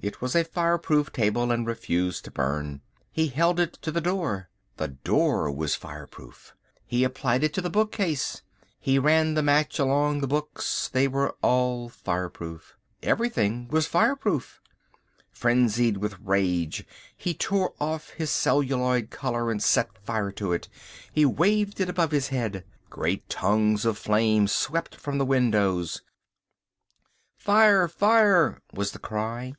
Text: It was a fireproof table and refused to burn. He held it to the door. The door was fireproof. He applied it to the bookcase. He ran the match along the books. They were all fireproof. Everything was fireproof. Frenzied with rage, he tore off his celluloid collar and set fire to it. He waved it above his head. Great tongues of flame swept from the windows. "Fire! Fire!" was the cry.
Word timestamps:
It 0.00 0.20
was 0.20 0.36
a 0.36 0.44
fireproof 0.44 1.12
table 1.12 1.50
and 1.50 1.66
refused 1.66 2.24
to 2.26 2.30
burn. 2.30 2.82
He 3.10 3.26
held 3.26 3.58
it 3.58 3.72
to 3.82 3.90
the 3.90 4.00
door. 4.00 4.48
The 4.76 4.86
door 4.86 5.50
was 5.50 5.74
fireproof. 5.74 6.54
He 6.86 7.02
applied 7.02 7.42
it 7.42 7.52
to 7.54 7.60
the 7.60 7.68
bookcase. 7.68 8.42
He 8.78 8.96
ran 9.00 9.34
the 9.34 9.42
match 9.42 9.80
along 9.80 10.20
the 10.20 10.28
books. 10.28 10.86
They 10.88 11.08
were 11.08 11.34
all 11.42 11.88
fireproof. 11.88 12.76
Everything 13.02 13.66
was 13.72 13.88
fireproof. 13.88 14.60
Frenzied 15.32 15.96
with 15.96 16.16
rage, 16.20 16.86
he 17.16 17.34
tore 17.34 17.74
off 17.80 18.10
his 18.10 18.30
celluloid 18.30 19.10
collar 19.10 19.50
and 19.50 19.60
set 19.60 19.98
fire 20.06 20.30
to 20.30 20.52
it. 20.52 20.68
He 21.12 21.26
waved 21.26 21.80
it 21.80 21.88
above 21.90 22.12
his 22.12 22.28
head. 22.28 22.64
Great 22.88 23.28
tongues 23.28 23.84
of 23.84 23.98
flame 23.98 24.46
swept 24.46 24.94
from 24.94 25.18
the 25.18 25.26
windows. 25.26 26.02
"Fire! 27.36 27.88
Fire!" 27.88 28.62
was 28.72 28.92
the 28.92 29.00
cry. 29.00 29.54